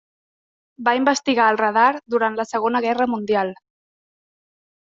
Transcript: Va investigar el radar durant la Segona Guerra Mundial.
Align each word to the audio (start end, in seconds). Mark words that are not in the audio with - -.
Va 0.87 0.93
investigar 0.99 1.45
el 1.53 1.59
radar 1.61 1.85
durant 2.15 2.39
la 2.41 2.47
Segona 2.55 2.83
Guerra 2.87 3.09
Mundial. 3.15 3.53